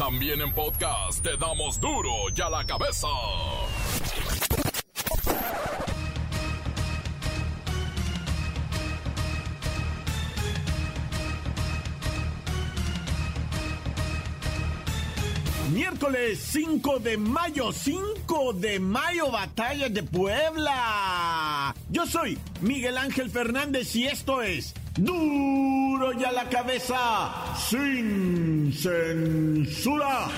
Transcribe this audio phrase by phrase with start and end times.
[0.00, 3.06] También en podcast te damos duro y a la cabeza.
[15.70, 21.74] Miércoles 5 de mayo, 5 de mayo, batalla de Puebla.
[21.90, 30.28] Yo soy Miguel Ángel Fernández y esto es Duro y a la cabeza, sin censura.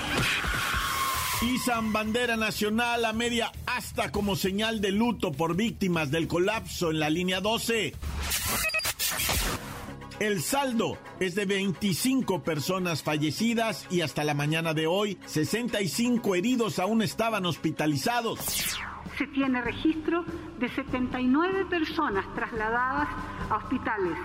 [1.42, 7.00] Izan bandera nacional a media hasta como señal de luto por víctimas del colapso en
[7.00, 7.94] la línea 12.
[10.20, 16.78] El saldo es de 25 personas fallecidas y hasta la mañana de hoy 65 heridos
[16.78, 18.38] aún estaban hospitalizados.
[19.18, 20.24] Se tiene registro
[20.60, 23.08] de 79 personas trasladadas
[23.50, 24.16] a hospitales.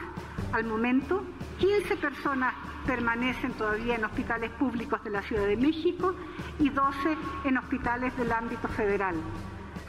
[0.53, 1.23] Al momento,
[1.59, 2.53] 15 personas
[2.87, 6.15] permanecen todavía en hospitales públicos de la Ciudad de México
[6.57, 9.15] y 12 en hospitales del ámbito federal.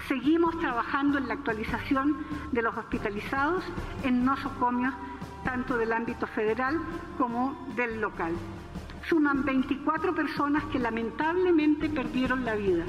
[0.09, 3.65] Seguimos trabajando en la actualización de los hospitalizados
[4.05, 4.93] en nosocomios
[5.45, 6.79] tanto del ámbito federal
[7.17, 8.33] como del local.
[9.09, 12.85] Suman 24 personas que lamentablemente perdieron la vida,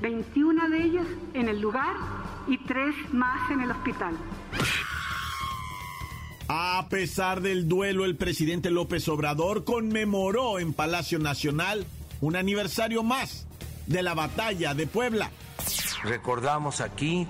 [0.00, 1.94] 21 de ellas en el lugar
[2.48, 4.16] y 3 más en el hospital.
[6.48, 11.86] A pesar del duelo, el presidente López Obrador conmemoró en Palacio Nacional
[12.20, 13.46] un aniversario más
[13.86, 15.30] de la batalla de Puebla.
[16.02, 17.26] Recordamos aquí,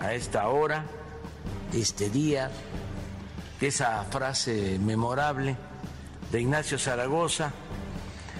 [0.00, 0.86] a esta hora,
[1.72, 2.50] este día,
[3.60, 5.56] esa frase memorable
[6.32, 7.52] de Ignacio Zaragoza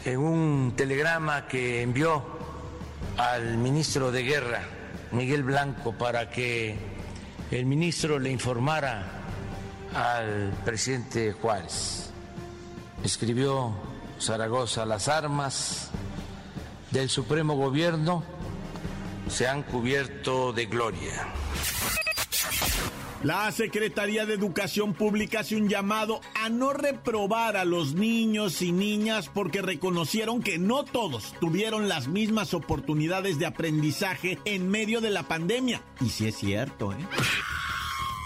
[0.04, 2.24] en un telegrama que envió
[3.16, 4.62] al ministro de Guerra,
[5.12, 6.76] Miguel Blanco, para que
[7.52, 9.17] el ministro le informara
[9.94, 12.10] al presidente Juárez.
[13.04, 13.72] Escribió
[14.20, 15.90] Zaragoza, las armas
[16.90, 18.24] del Supremo Gobierno
[19.28, 21.32] se han cubierto de gloria.
[23.22, 28.70] La Secretaría de Educación Pública hace un llamado a no reprobar a los niños y
[28.70, 35.10] niñas porque reconocieron que no todos tuvieron las mismas oportunidades de aprendizaje en medio de
[35.10, 35.82] la pandemia.
[36.00, 36.96] Y sí es cierto, ¿eh?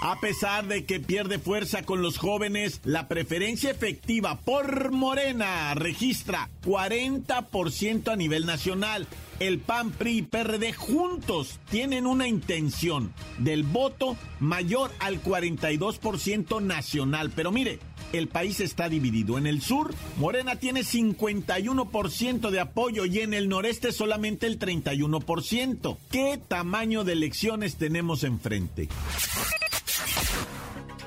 [0.05, 6.51] A pesar de que pierde fuerza con los jóvenes, la preferencia efectiva por Morena registra
[6.65, 9.07] 40% a nivel nacional.
[9.39, 17.31] El PAN, PRI y PRD juntos tienen una intención del voto mayor al 42% nacional.
[17.37, 17.79] Pero mire,
[18.13, 19.39] el país está dividido.
[19.39, 25.97] En el sur, Morena tiene 51% de apoyo y en el noreste solamente el 31%.
[26.11, 28.89] ¿Qué tamaño de elecciones tenemos enfrente?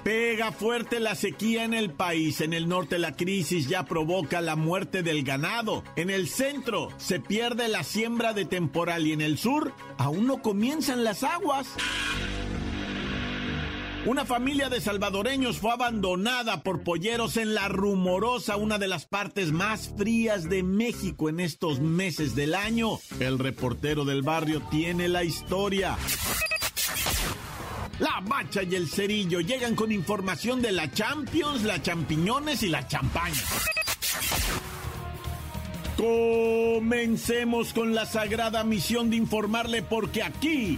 [0.05, 2.39] Pega fuerte la sequía en el país.
[2.41, 5.83] En el norte la crisis ya provoca la muerte del ganado.
[5.95, 10.43] En el centro se pierde la siembra de temporal y en el sur aún no
[10.43, 11.67] comienzan las aguas.
[14.05, 19.51] Una familia de salvadoreños fue abandonada por polleros en la rumorosa, una de las partes
[19.51, 22.99] más frías de México en estos meses del año.
[23.19, 25.97] El reportero del barrio tiene la historia.
[27.97, 32.87] La Bacha y el Cerillo llegan con información de la Champions, la Champiñones y la
[32.87, 33.41] Champaña.
[35.97, 40.77] Comencemos con la sagrada misión de informarle porque aquí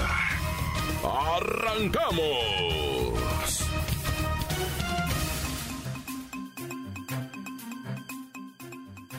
[1.03, 2.71] ¡Arrancamos!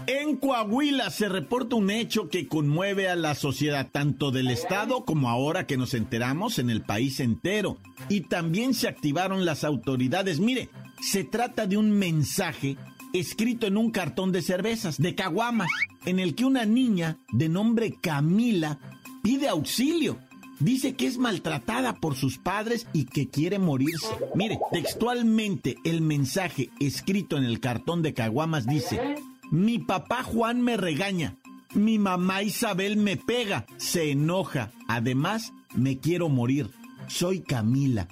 [0.07, 5.29] En Coahuila se reporta un hecho que conmueve a la sociedad tanto del Estado como
[5.29, 7.79] ahora que nos enteramos en el país entero.
[8.09, 10.41] Y también se activaron las autoridades.
[10.41, 10.71] Mire,
[11.01, 12.77] se trata de un mensaje
[13.13, 15.69] escrito en un cartón de cervezas, de caguamas,
[16.05, 18.79] en el que una niña de nombre Camila
[19.23, 20.19] pide auxilio.
[20.63, 24.07] Dice que es maltratada por sus padres y que quiere morirse.
[24.37, 29.17] Mire, textualmente el mensaje escrito en el cartón de caguamas dice,
[29.51, 31.37] mi papá Juan me regaña.
[31.75, 33.67] Mi mamá Isabel me pega.
[33.77, 34.71] Se enoja.
[34.87, 36.71] Además, me quiero morir.
[37.09, 38.07] Soy Camila.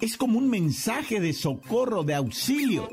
[0.00, 2.88] Es como un mensaje de socorro, de auxilio.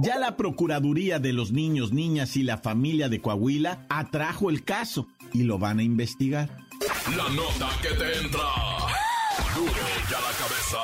[0.00, 5.08] Ya la Procuraduría de los Niños, Niñas y la Familia de Coahuila atrajo el caso
[5.32, 6.61] y lo van a investigar.
[7.10, 8.48] La nota que te entra.
[9.54, 9.72] Duro
[10.08, 10.78] ya la cabeza.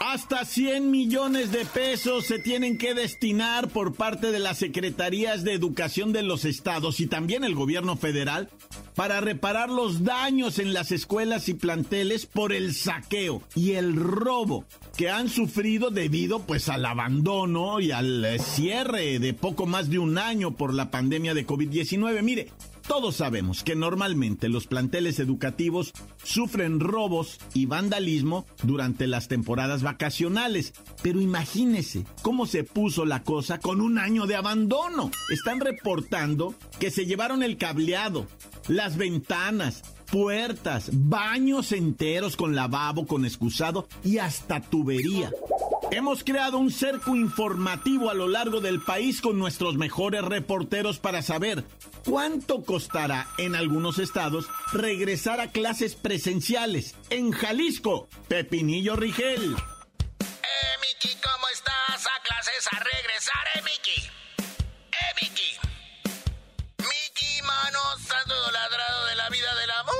[0.00, 5.52] Hasta 100 millones de pesos se tienen que destinar por parte de las secretarías de
[5.52, 8.48] educación de los estados y también el gobierno federal
[8.96, 14.64] para reparar los daños en las escuelas y planteles por el saqueo y el robo
[14.96, 19.98] que han sufrido debido pues al abandono y al eh, cierre de poco más de
[19.98, 22.22] un año por la pandemia de COVID-19.
[22.22, 22.48] Mire,
[22.86, 25.92] todos sabemos que normalmente los planteles educativos
[26.22, 33.58] sufren robos y vandalismo durante las temporadas vacacionales, pero imagínese cómo se puso la cosa
[33.58, 35.10] con un año de abandono.
[35.30, 38.26] Están reportando que se llevaron el cableado,
[38.68, 45.30] las ventanas, puertas, baños enteros con lavabo, con excusado y hasta tubería.
[45.90, 51.20] Hemos creado un cerco informativo a lo largo del país con nuestros mejores reporteros para
[51.20, 51.64] saber
[52.04, 56.94] cuánto costará en algunos estados regresar a clases presenciales.
[57.10, 59.54] En Jalisco, Pepinillo Rigel.
[59.54, 62.06] Eh, Miki, ¿cómo estás?
[62.06, 64.00] A clases a regresar, eh, Miki.
[64.92, 65.56] Eh, Miki.
[66.78, 69.96] Miki, mano, santo ladrado de la vida del amor.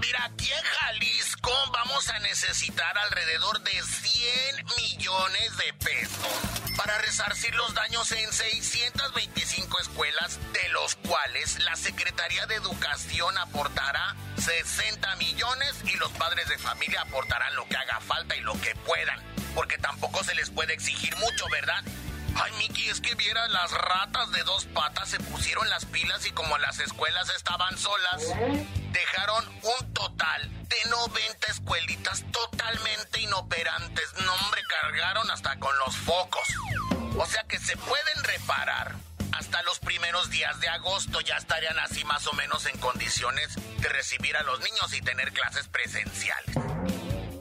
[0.00, 7.54] Mira, aquí en Jalisco vamos a necesitar alrededor de 100 millones de pesos para resarcir
[7.54, 15.74] los daños en 625 escuelas, de los cuales la Secretaría de Educación aportará 60 millones
[15.84, 19.20] y los padres de familia aportarán lo que haga falta y lo que puedan,
[19.54, 21.82] porque tampoco se les puede exigir mucho, ¿verdad?
[22.36, 26.32] Ay, Miki, es que vieras, las ratas de dos patas se pusieron las pilas y
[26.32, 28.22] como las escuelas estaban solas,
[28.92, 32.24] dejaron un total de 90 escuelitas
[40.34, 44.58] días de agosto ya estarían así más o menos en condiciones de recibir a los
[44.58, 46.56] niños y tener clases presenciales.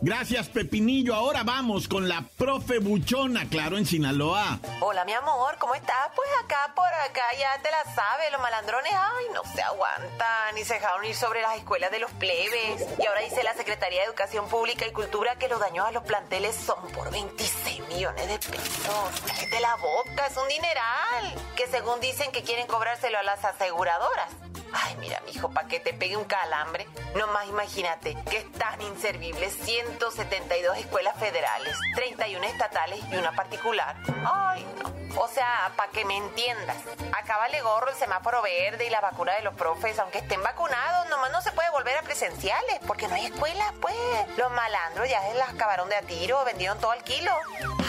[0.02, 1.16] Gracias, Pepinillo.
[1.16, 4.60] Ahora vamos con la profe Buchona, claro, en Sinaloa.
[4.82, 6.12] Hola, mi amor, ¿cómo estás?
[6.16, 10.64] Pues acá, por acá, ya te la sabes, los malandrones, ay, no se aguantan y
[10.64, 12.86] se dejaron ir sobre las escuelas de los plebes.
[13.00, 16.04] Y ahora dice la Secretaría de Educación Pública y Cultura que los daños a los
[16.04, 19.22] planteles son por 26 millones de pesos.
[19.26, 21.36] Cállate la boca, es un dineral.
[21.56, 24.30] Que según dicen que quieren cobrárselo a las aseguradoras.
[24.74, 26.88] Ay, mira, mijo, para que te pegue un calambre.
[27.16, 33.96] Nomás imagínate que están inservibles 172 escuelas federales, 31 estatales y una particular.
[34.26, 34.94] Ay, no.
[35.16, 36.78] O sea, para que me entiendas,
[37.12, 41.32] acábale gorro el semáforo verde y la vacuna de los profes, aunque estén vacunados, nomás
[41.32, 43.96] no se puede volver a presenciales, porque no hay escuelas, pues.
[44.38, 47.32] Los malandros ya se las acabaron de a tiro, vendieron todo al kilo.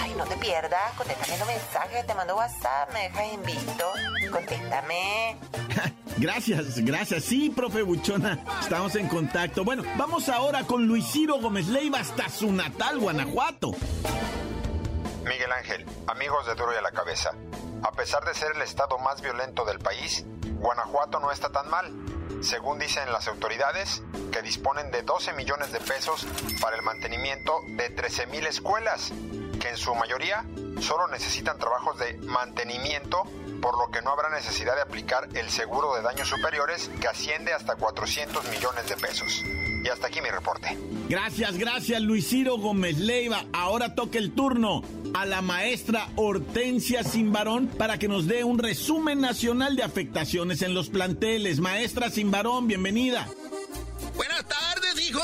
[0.03, 3.93] Ay, no te pierdas, contéstame los mensajes, te mando WhatsApp, me dejas en visto.
[4.31, 5.39] Contéstame.
[6.19, 7.25] Gracias, gracias.
[7.25, 9.65] Sí, profe Buchona, estamos en contacto.
[9.65, 13.73] Bueno, vamos ahora con Luis Ciro Gómez Leiva hasta su natal, Guanajuato.
[15.25, 17.31] Miguel Ángel, amigos de Duro y a la Cabeza.
[17.83, 20.25] A pesar de ser el estado más violento del país,
[20.59, 21.93] Guanajuato no está tan mal.
[22.43, 26.27] Según dicen las autoridades, que disponen de 12 millones de pesos
[26.61, 29.13] para el mantenimiento de 13 mil escuelas,
[29.61, 30.45] que en su mayoría
[30.81, 33.25] solo necesitan trabajos de mantenimiento,
[33.65, 37.55] por lo que no habrá necesidad de aplicar el seguro de daños superiores que asciende
[37.55, 39.43] hasta 400 millones de pesos.
[39.83, 40.77] Y hasta aquí mi reporte.
[41.09, 43.47] Gracias, gracias Luis Ciro Gómez Leiva.
[43.55, 44.83] Ahora toca el turno
[45.15, 50.75] a la maestra Hortensia Simbarón para que nos dé un resumen nacional de afectaciones en
[50.75, 51.59] los planteles.
[51.59, 53.27] Maestra Simbarón, bienvenida.
[54.15, 55.23] Buenas tardes, hijo.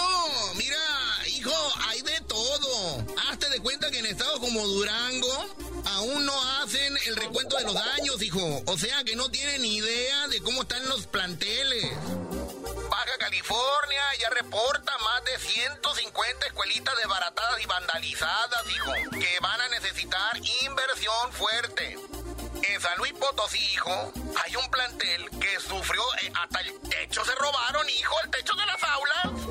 [0.57, 0.79] Mira,
[1.37, 1.53] hijo,
[1.91, 3.05] hay de todo.
[3.31, 5.70] Hazte de cuenta que en estados como Durango
[6.01, 8.63] aún no hacen el recuento de los daños, hijo.
[8.67, 11.91] O sea que no tienen idea de cómo están los planteles.
[12.89, 19.69] Baja California ya reporta más de 150 escuelitas desbaratadas y vandalizadas, hijo, que van a
[19.69, 21.99] necesitar inversión fuerte.
[22.63, 27.25] En San Luis Potosí, hijo, hay un plantel que sufrió eh, hasta el techo.
[27.27, 29.43] Se robaron, hijo, el techo de las aulas.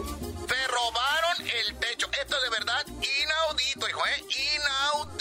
[0.48, 2.10] Se robaron el techo.
[2.20, 4.26] Esto es de verdad inaudito, hijo, ¿eh?
[4.56, 5.19] Inaudito.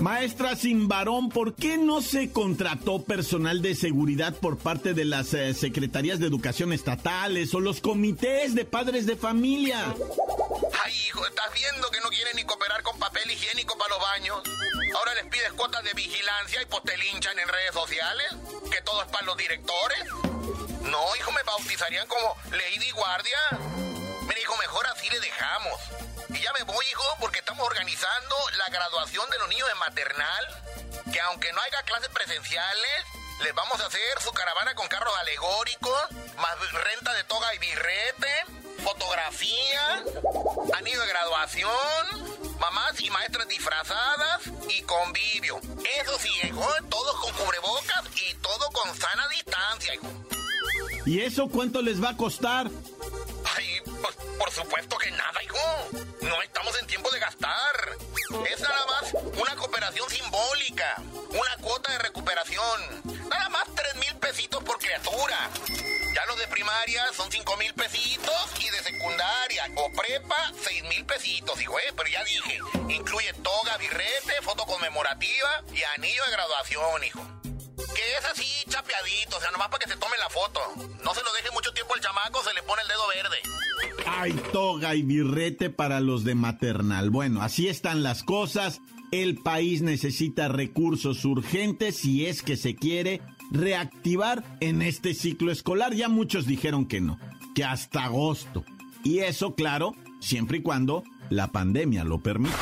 [0.00, 5.52] Maestra Simbarón, ¿por qué no se contrató personal de seguridad por parte de las eh,
[5.52, 9.94] secretarías de educación estatales o los comités de padres de familia?
[10.84, 14.38] Ay, hijo, ¿estás viendo que no quieren ni cooperar con papel higiénico para los baños?
[14.96, 18.26] Ahora les pides cuotas de vigilancia y pues te linchan en redes sociales.
[18.70, 20.04] ¿Que todo es para los directores?
[20.82, 23.89] No, hijo, me bautizarían como Lady Guardia.
[24.30, 25.80] Mira, hijo, mejor así le dejamos.
[26.28, 30.46] Y ya me voy, hijo, porque estamos organizando la graduación de los niños de maternal.
[31.12, 33.04] que aunque no haya clases presenciales,
[33.42, 38.44] les vamos a hacer su caravana con carros alegóricos, más renta de toga y birrete,
[38.84, 40.04] fotografía,
[40.78, 45.60] anillo de graduación, mamás y maestras disfrazadas y convivio.
[46.00, 49.94] Eso sí, hijo, todos con cubrebocas y todo con sana distancia.
[51.04, 52.68] ¿Y eso cuánto les va a costar?
[54.40, 55.58] Por supuesto que nada, hijo.
[56.22, 57.98] No estamos en tiempo de gastar.
[58.50, 60.96] Es nada más una cooperación simbólica,
[61.28, 63.02] una cuota de recuperación.
[63.28, 65.50] Nada más tres mil pesitos por criatura.
[66.14, 71.04] Ya los de primaria son cinco mil pesitos y de secundaria o prepa seis mil
[71.04, 71.92] pesitos, hijo, ¿eh?
[71.94, 77.20] Pero ya dije, incluye toga, birrete, foto conmemorativa y anillo de graduación, hijo.
[78.18, 80.60] Es así, chapeadito, o sea, nomás para que se tome la foto.
[81.04, 83.36] No se lo deje mucho tiempo al chamaco, se le pone el dedo verde.
[84.06, 87.10] Hay toga y birrete para los de maternal.
[87.10, 88.80] Bueno, así están las cosas.
[89.12, 95.94] El país necesita recursos urgentes si es que se quiere reactivar en este ciclo escolar.
[95.94, 97.18] Ya muchos dijeron que no,
[97.54, 98.64] que hasta agosto.
[99.04, 102.56] Y eso, claro, siempre y cuando la pandemia lo permita.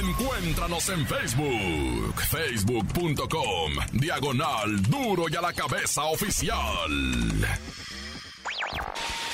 [0.00, 6.90] Encuéntranos en Facebook, facebook.com, diagonal duro y a la cabeza oficial.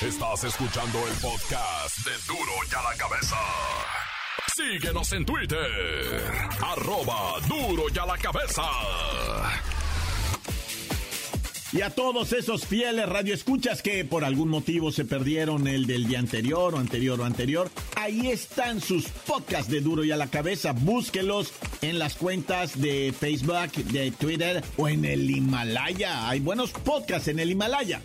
[0.01, 3.37] Estás escuchando el podcast de duro y a la cabeza.
[4.55, 6.23] Síguenos en Twitter,
[6.61, 8.63] arroba duro y a la cabeza.
[11.75, 16.21] Y a todos esos fieles radioescuchas que por algún motivo se perdieron el del día
[16.21, 17.69] anterior o anterior o anterior,
[18.05, 20.73] ahí están sus podcasts de Duro y a la Cabeza.
[20.73, 26.29] Búsquelos en las cuentas de Facebook, de Twitter o en el Himalaya.
[26.29, 28.03] Hay buenos podcasts en el Himalaya.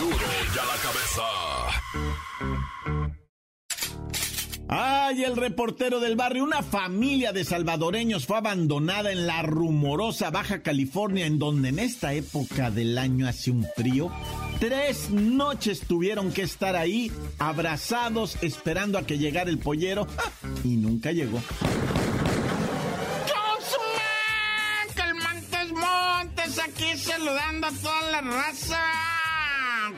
[0.00, 1.22] Duro y a la cabeza.
[4.68, 10.62] Ay, el reportero del barrio, una familia de salvadoreños fue abandonada en la rumorosa Baja
[10.62, 14.10] California, en donde en esta época del año hace un frío.
[14.60, 20.06] Tres noches tuvieron que estar ahí, abrazados, esperando a que llegara el pollero,
[20.62, 21.40] y nunca llegó.
[24.94, 29.09] Calmantes Montes, aquí saludando a toda la raza.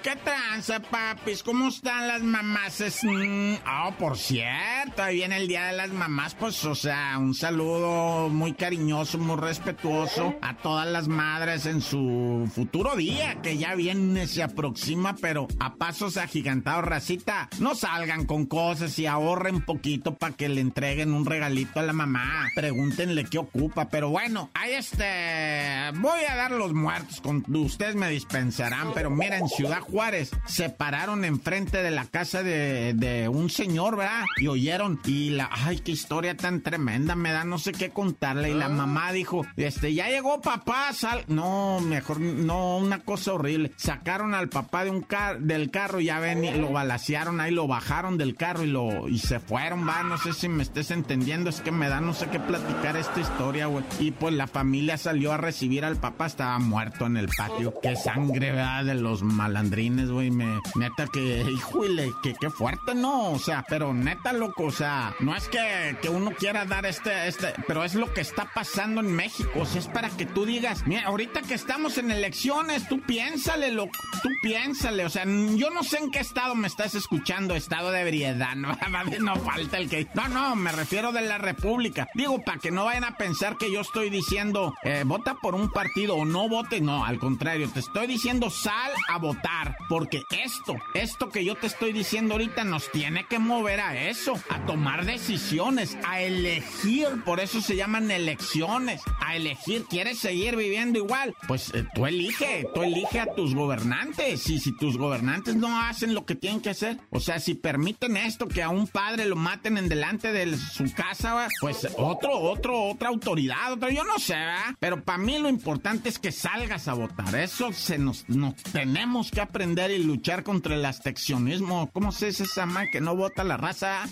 [0.02, 1.44] ¿Qué tranza, papis?
[1.44, 2.82] ¿Cómo están las mamás?
[3.04, 7.34] Mm, oh, por cierto, ahí viene el Día de las Mamás, pues, o sea, un
[7.34, 13.76] saludo muy cariñoso, muy respetuoso a todas las madres en su futuro día, que ya
[13.76, 17.48] viene, se aproxima, pero a pasos agigantados, racita.
[17.60, 21.92] No salgan con cosas y ahorren poquito para que le entreguen un regalito a la
[21.92, 22.48] mamá.
[22.56, 25.92] Pregúntenle qué ocupa, pero bueno, ahí este...
[26.00, 30.70] Voy a dar los muertos, con ustedes me dispensarán, pero mira, en Ciudad Juárez se
[30.70, 34.24] pararon enfrente de la casa de, de, un señor, ¿verdad?
[34.38, 38.50] Y oyeron, y la, ay, qué historia tan tremenda, me da no sé qué contarle.
[38.50, 41.24] Y la mamá dijo, este, ya llegó papá, sal.
[41.28, 43.72] No, mejor, no, una cosa horrible.
[43.76, 47.66] Sacaron al papá de un car del carro, ya ven, y lo balasearon ahí, lo
[47.66, 51.50] bajaron del carro y lo, y se fueron, va, no sé si me estés entendiendo,
[51.50, 53.84] es que me da no sé qué platicar esta historia, güey.
[54.00, 57.74] Y pues la familia salió a recibir al papá, estaba muerto en el patio.
[57.82, 58.86] Qué sangre, ¿verdad?
[58.86, 63.32] De los malandrines, güey, me, neta que, híjole, que qué fuerte, ¿no?
[63.32, 67.28] O sea, pero neta, loco, o sea, no es que, que uno quiera dar este,
[67.28, 70.44] este, pero es lo que está pasando en México, o sea, es para que tú
[70.44, 75.70] digas, mira, ahorita que estamos en elecciones, tú piénsale, loco, tú piénsale, o sea, yo
[75.70, 78.76] no sé en qué estado me estás escuchando, estado de ebriedad, no,
[79.20, 82.84] no falta el que, no, no, me refiero de la República, digo, para que no
[82.84, 86.80] vayan a pensar que yo estoy diciendo, eh, vota por un partido o no vote,
[86.80, 91.66] no, al contrario, te estoy diciendo, sal a votar, porque esto, esto que yo te
[91.66, 97.40] estoy diciendo ahorita nos tiene que mover a eso, a tomar decisiones, a elegir, por
[97.40, 101.34] eso se llaman elecciones, a elegir, ¿quieres seguir viviendo igual?
[101.48, 106.14] Pues eh, tú elige, tú elige a tus gobernantes, y si tus gobernantes no hacen
[106.14, 109.36] lo que tienen que hacer, o sea, si permiten esto, que a un padre lo
[109.36, 114.34] maten en delante de su casa, pues otro, otro, otra autoridad, otro, yo no sé,
[114.34, 114.74] ¿verdad?
[114.78, 119.30] Pero para mí lo importante es que salgas a votar, eso se nos, nos tenemos
[119.30, 121.88] que aprender y luchar contra el absteccionismo.
[121.92, 124.08] ¿Cómo se dice esa man que no vota la raza?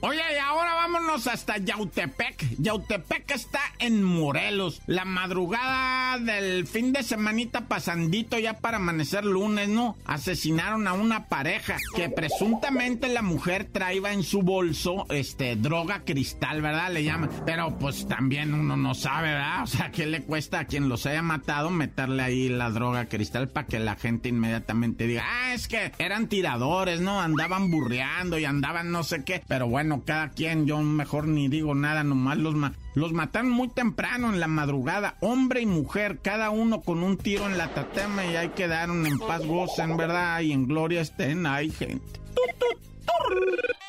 [0.00, 2.56] Oye, y ahora vámonos hasta Yautepec.
[2.58, 4.80] Yautepec está en Morelos.
[4.86, 9.96] La madrugada del fin de semanita pasandito ya para amanecer lunes, ¿no?
[10.04, 16.62] Asesinaron a una pareja que presuntamente la mujer traía en su bolso, este, droga cristal,
[16.62, 16.92] ¿verdad?
[16.92, 17.30] Le llaman.
[17.44, 19.64] Pero pues también uno no sabe, ¿verdad?
[19.64, 23.48] O sea, ¿qué le cuesta a quien los haya matado meterle ahí la droga cristal
[23.48, 27.20] para que la gente inmediatamente diga, ah, es que eran tiradores, ¿no?
[27.20, 29.42] Andaban burreando y andaban no sé qué.
[29.46, 33.68] Pero bueno, cada quien, yo mejor ni digo nada, nomás los, ma Los mataron muy
[33.68, 38.24] temprano en la madrugada, hombre y mujer, cada uno con un tiro en la tatema
[38.24, 40.40] y ahí quedaron en paz, gocen, ¿verdad?
[40.40, 42.20] Y en gloria estén, hay gente.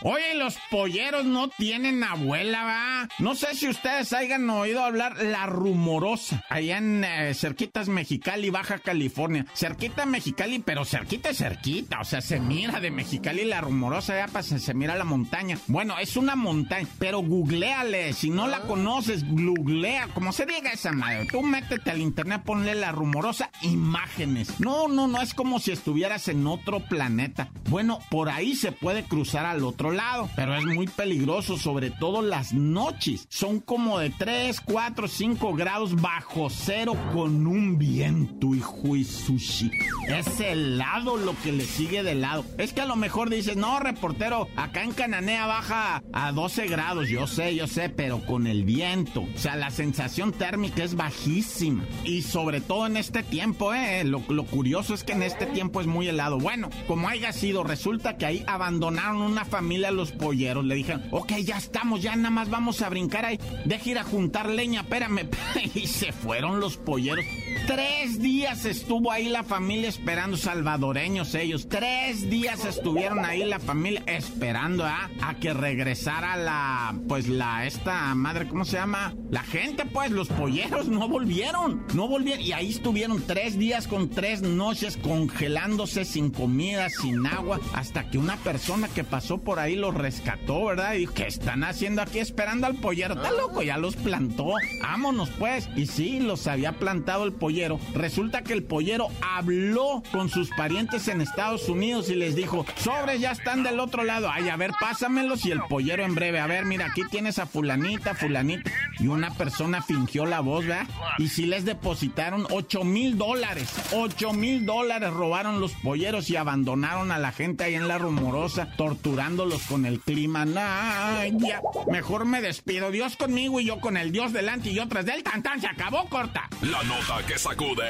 [0.02, 3.10] Oye, los polleros no tienen abuela, va.
[3.20, 8.80] No sé si ustedes hayan oído hablar la rumorosa, allá en eh, cerquitas Mexicali, Baja
[8.80, 9.46] California.
[9.54, 12.00] Cerquita Mexicali, pero cerquita cerquita.
[12.00, 15.58] O sea, se mira de Mexicali la rumorosa, ya pasa, se mira la montaña.
[15.68, 18.14] Bueno, es una montaña, pero googleale.
[18.14, 21.28] Si no la conoces, googlea, como se diga esa madre.
[21.30, 24.62] Tú métete al internet, ponle la rumorosa imágenes.
[24.62, 27.50] No, no, no es como si estuvieras en otro planeta.
[27.70, 32.22] Bueno, por ahí se puede cruzar al otro lado, pero es muy peligroso, sobre todo
[32.22, 33.26] las noches.
[33.30, 39.72] Son como de 3, 4, 5 grados bajo cero con un viento, hijo y sushi.
[40.08, 42.46] Es helado lo que le sigue de lado.
[42.58, 47.10] Es que a lo mejor dices, no, reportero, acá en Cananea baja a 12 grados.
[47.10, 49.22] Yo sé, yo sé, pero con el viento.
[49.22, 51.84] O sea, la sensación térmica es bajísima.
[52.04, 54.04] Y sobre todo en este tiempo, ¿eh?
[54.04, 56.38] Lo, curioso es que en este tiempo es muy helado.
[56.38, 60.66] Bueno, como haya sido, resulta que ahí abandonaron una familia los polleros.
[60.66, 63.40] Le dijeron, ok, ya estamos, ya nada más vamos a brincar ahí.
[63.66, 65.30] Deja ir a juntar leña, espérame.
[65.76, 67.26] y se fueron los polleros.
[67.68, 71.68] Tres días estuvo ahí la familia esperando, salvadoreños ellos.
[71.70, 75.10] Tres días estuvieron ahí la familia esperando ¿ah?
[75.22, 79.14] a que regresara la, pues la, esta madre, ¿cómo se llama?
[79.30, 82.42] La gente, pues, los polleros no volvieron, no volvieron.
[82.42, 88.18] Y ahí estuvieron tres días con tres noches congelándose sin comida, sin agua, hasta que
[88.18, 90.94] una persona que pasó por ahí los rescató, ¿verdad?
[90.94, 93.16] Y dijo, ¿qué están haciendo aquí esperando al pollero?
[93.16, 94.54] Está loco, ya los plantó.
[94.82, 95.70] Vámonos, pues.
[95.76, 97.49] Y sí, los había plantado el pollero.
[97.96, 103.20] Resulta que el pollero habló con sus parientes en Estados Unidos y les dijo, sobres
[103.22, 104.30] ya están del otro lado.
[104.32, 105.46] Ay, a ver, pásamelos.
[105.46, 108.72] Y el pollero en breve, a ver, mira, aquí tienes a fulanita, fulanita.
[109.00, 110.88] Y una persona fingió la voz, ¿verdad?
[111.18, 113.74] Y sí les depositaron 8 mil dólares.
[113.94, 118.74] 8 mil dólares robaron los polleros y abandonaron a la gente ahí en la rumorosa,
[118.78, 120.46] torturándolos con el clima.
[120.46, 121.62] Nah, ya.
[121.92, 122.92] Mejor me despido.
[122.92, 125.60] Dios conmigo y yo con el Dios delante y yo tras del tantán.
[125.60, 126.48] Se acabó corta.
[126.62, 127.88] La nota que sacude.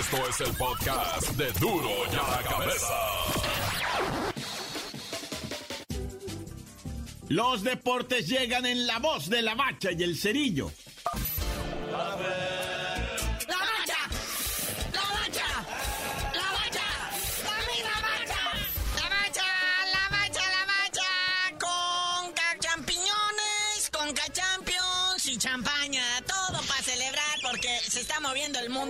[0.00, 2.94] Esto es el podcast de duro y a la cabeza.
[7.28, 10.70] Los deportes llegan en la voz de la bacha y el cerillo.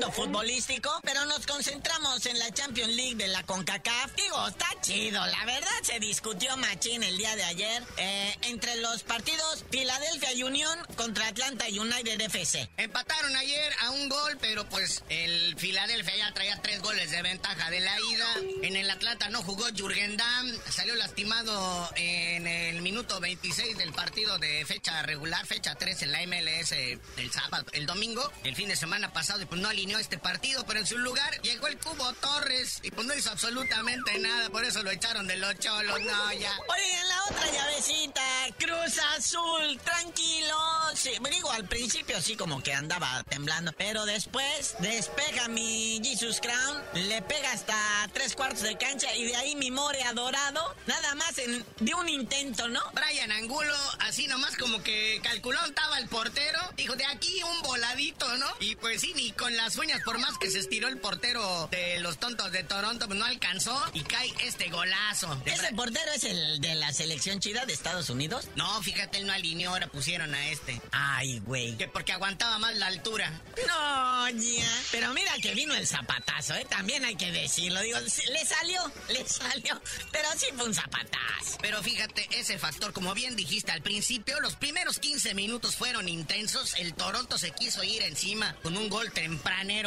[0.04, 4.14] Mundo futbolístico, pero nos concentramos en la Champions League de la CONCACAF.
[4.16, 5.24] Digo, está chido.
[5.26, 10.78] La verdad se discutió machín el día de ayer eh, entre los partidos Philadelphia Union
[10.96, 12.68] contra Atlanta United FC.
[12.76, 17.70] Empataron ayer a un gol, pero pues el Philadelphia ya traía tres goles de ventaja
[17.70, 18.26] de la ida.
[18.62, 24.38] En el Atlanta no jugó Jürgen Damm, salió lastimado en el minuto 26 del partido
[24.38, 28.76] de fecha regular, fecha 3 en la MLS el sábado, el domingo, el fin de
[28.76, 32.12] semana pasado, y pues no alineó este partido, pero en su lugar llegó el Cubo
[32.14, 36.32] Torres y pues no hizo absolutamente nada, por eso lo echaron de los cholos, no,
[36.32, 36.58] ya.
[36.68, 38.22] Oye, en la otra llavecita,
[38.58, 40.56] Cruz Azul, tranquilo.
[40.94, 46.82] Sí, digo, al principio sí como que andaba temblando, pero después despeja mi Jesus Crown,
[46.94, 47.74] le pega hasta
[48.12, 52.08] tres cuartos de cancha y de ahí mi More adorado, nada más en, de un
[52.08, 52.80] intento, ¿no?
[52.92, 58.36] Brian Angulo, así nomás como que calculó estaba el portero, dijo, de aquí un voladito,
[58.36, 58.46] ¿no?
[58.60, 59.74] Y pues sí, ni con las
[60.04, 64.02] por más que se estiró el portero de los tontos de Toronto, no alcanzó y
[64.02, 65.40] cae este golazo.
[65.44, 68.48] ¿Ese portero es el de la selección chida de Estados Unidos?
[68.56, 70.80] No, fíjate, él no alineó, ahora pusieron a este.
[70.92, 71.76] Ay, güey.
[71.76, 73.30] Que porque aguantaba más la altura.
[73.66, 74.82] No, ya.
[74.90, 76.66] Pero mira que vino el zapatazo, ¿eh?
[76.68, 77.80] También hay que decirlo.
[77.80, 79.80] Digo, le salió, le salió.
[80.12, 81.58] Pero sí fue un zapatazo.
[81.60, 86.74] Pero fíjate, ese factor, como bien dijiste al principio, los primeros 15 minutos fueron intensos.
[86.78, 89.12] El Toronto se quiso ir encima con un gol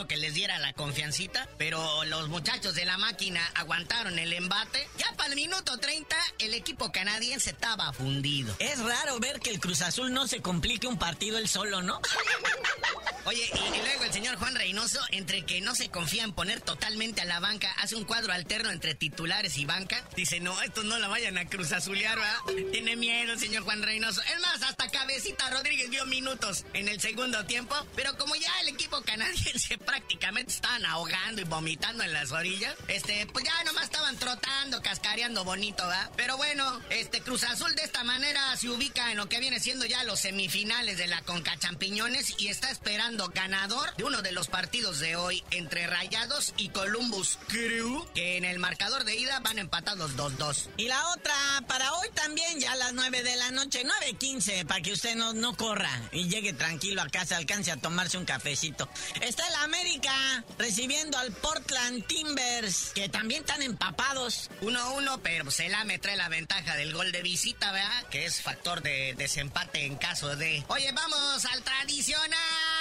[0.07, 1.47] que les diera la confiancita.
[1.57, 4.87] Pero los muchachos de la máquina aguantaron el embate.
[4.97, 8.53] Ya para el minuto 30, el equipo canadiense estaba fundido.
[8.59, 12.01] Es raro ver que el Cruz Azul no se complique un partido él solo, ¿no?
[13.27, 17.19] Oye, y, luego el señor Juan Reynoso, entre que no se confía en poner totalmente
[17.19, 20.01] a la banca, hace un cuadro alterno entre titulares y banca.
[20.15, 22.71] Dice, no, estos no la vayan a cruz azulear, ¿verdad?
[22.71, 24.21] Tiene miedo el señor Juan Reynoso.
[24.21, 27.75] Es más, hasta Cabecita Rodríguez dio minutos en el segundo tiempo.
[27.97, 33.27] Pero como ya el equipo canadiense prácticamente estaban ahogando y vomitando en las orillas, este,
[33.33, 36.09] pues ya nomás estaban trotando, cascareando bonito, ¿verdad?
[36.15, 39.85] Pero bueno, este Cruz Azul de esta manera se ubica en lo que viene siendo
[39.85, 44.47] ya los semifinales de la Conca Champiñones y está esperando ganador de uno de los
[44.47, 49.59] partidos de hoy entre Rayados y Columbus Crew, que en el marcador de ida van
[49.59, 50.69] empatados 2-2.
[50.77, 51.33] Y la otra
[51.67, 55.33] para hoy también, ya a las 9 de la noche, 9.15, para que usted no,
[55.33, 58.89] no corra y llegue tranquilo a casa, alcance a tomarse un cafecito.
[59.21, 64.49] Está el América recibiendo al Portland Timbers, que también están empapados.
[64.61, 68.05] 1-1, pero se la trae la ventaja del gol de visita, ¿verdad?
[68.09, 70.63] Que es factor de desempate en caso de...
[70.67, 72.76] Oye, vamos al tradicional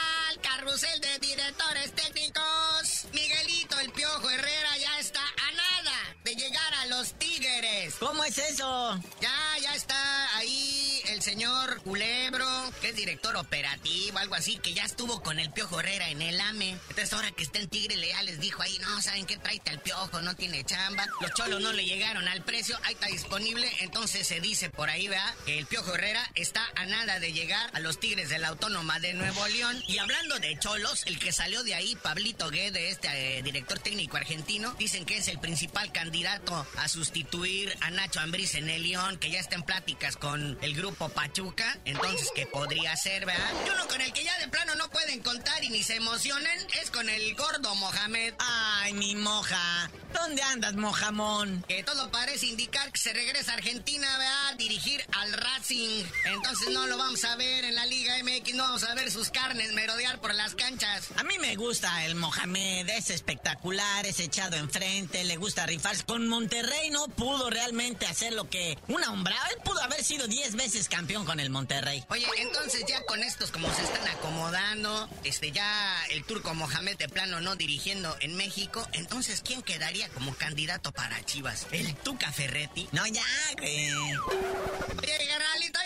[0.46, 3.06] carrusel de directores técnicos.
[3.12, 7.96] Miguelito el Piojo Herrera ya está a nada de llegar a los Tigres.
[7.98, 9.00] ¿Cómo es eso?
[9.20, 10.85] Ya, ya está ahí
[11.26, 12.46] señor Culebro,
[12.80, 16.40] que es director operativo, algo así, que ya estuvo con el Piojo Herrera en el
[16.40, 16.70] AME.
[16.70, 19.36] Entonces ahora que está en Tigre Leales dijo ahí, no, ¿saben qué?
[19.36, 21.04] Tráete al Piojo, no tiene chamba.
[21.20, 23.68] Los cholos no le llegaron al precio, ahí está disponible.
[23.80, 27.70] Entonces se dice por ahí, vea, que el Piojo Herrera está a nada de llegar
[27.74, 29.82] a los Tigres de la Autónoma de Nuevo León.
[29.88, 34.16] Y hablando de cholos, el que salió de ahí, Pablito Guede, este eh, director técnico
[34.16, 39.18] argentino, dicen que es el principal candidato a sustituir a Nacho Ambriz en el León,
[39.18, 41.78] que ya está en pláticas con el grupo Pachuca.
[41.86, 43.50] Entonces, ¿qué podría ser, verdad?
[43.66, 46.58] Y uno con el que ya de plano no pueden contar y ni se emocionen
[46.80, 48.34] es con el gordo Mohamed.
[48.38, 49.90] Ay, mi moja.
[50.12, 51.64] ¿Dónde andas, mojamón?
[51.68, 54.48] Que todo parece indicar que se regresa a Argentina, ¿verdad?
[54.48, 56.04] A dirigir al Racing.
[56.24, 59.30] Entonces no lo vamos a ver en la Liga MX, no vamos a ver sus
[59.30, 61.08] carnes merodear por las canchas.
[61.16, 66.04] A mí me gusta el Mohamed, es espectacular, es echado enfrente, le gusta rifarse.
[66.04, 69.48] Con Monterrey no pudo realmente hacer lo que una hombrada.
[69.48, 72.04] Él pudo haber sido 10 veces campeón con el Monterrey.
[72.08, 77.08] Oye, entonces ya con estos como se están acomodando, este ya el turco Mohamed de
[77.08, 81.68] plano no dirigiendo en México, entonces ¿quién quedaría como candidato para Chivas?
[81.70, 82.88] ¿El Tuca Ferretti?
[82.90, 83.22] No, ya,
[83.56, 83.92] güey.
[83.94, 85.78] Oye, carnalito,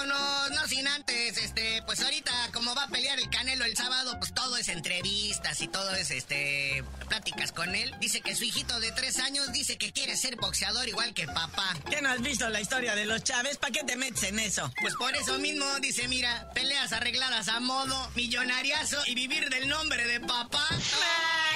[0.00, 4.16] vámonos, no sin antes, este, pues ahorita como va a pelear el Canelo el sábado,
[4.18, 7.94] pues todo es entrevistas y todo es, este, pláticas con él.
[8.00, 11.76] Dice que su hijito de tres años dice que quiere ser boxeador igual que papá.
[11.90, 13.58] ¿Qué no has visto la historia de los Chávez?
[13.58, 14.72] ¿Para qué te metes en eso?
[14.80, 20.06] Pues por eso mismo dice, mira, peleas arregladas a modo, millonariazo y vivir del nombre
[20.06, 20.66] de papá.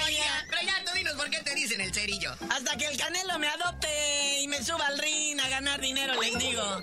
[0.01, 0.47] Vaya.
[0.51, 2.37] Pero ya tú dinos por qué te dicen el cerillo.
[2.51, 6.39] Hasta que el Canelo me adopte y me suba al ring a ganar dinero, les
[6.39, 6.83] digo.